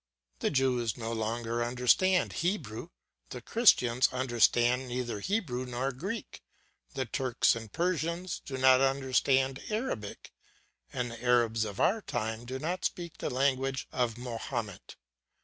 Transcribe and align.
The 0.39 0.49
Jews 0.49 0.97
no 0.97 1.13
longer 1.13 1.63
understand 1.63 2.33
Hebrew, 2.41 2.89
the 3.29 3.39
Christians 3.39 4.09
understand 4.11 4.87
neither 4.87 5.19
Hebrew 5.19 5.67
nor 5.67 5.91
Greek; 5.91 6.41
the 6.95 7.05
Turks 7.05 7.55
and 7.55 7.71
Persians 7.71 8.41
do 8.43 8.57
not 8.57 8.81
understand 8.81 9.61
Arabic, 9.69 10.33
and 10.91 11.11
the 11.11 11.21
Arabs 11.23 11.65
of 11.65 11.79
our 11.79 12.01
time 12.01 12.45
do 12.45 12.57
not 12.57 12.83
speak 12.83 13.19
the 13.19 13.29
language 13.29 13.87
of 13.91 14.17
Mahomet. 14.17 14.95